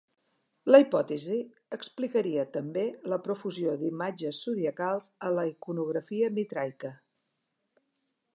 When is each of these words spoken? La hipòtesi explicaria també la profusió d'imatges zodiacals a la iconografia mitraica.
La 0.69 0.77
hipòtesi 0.83 1.35
explicaria 1.77 2.45
també 2.57 2.85
la 3.13 3.21
profusió 3.27 3.75
d'imatges 3.83 4.41
zodiacals 4.49 5.11
a 5.29 5.33
la 5.37 5.45
iconografia 5.55 6.33
mitraica. 6.41 6.95